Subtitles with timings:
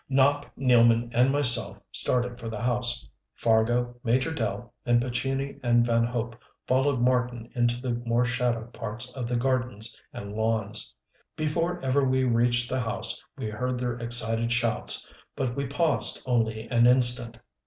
[0.09, 6.03] Nopp, Nealman, and myself started for the house; Fargo, Major Dell, and Pescini and Van
[6.05, 6.35] Hope
[6.65, 10.95] followed Marten into the more shadowed parts of the gardens and lawns.
[11.35, 16.67] Before ever we reached the house we heard their excited shouts but we paused only
[16.69, 17.37] an instant.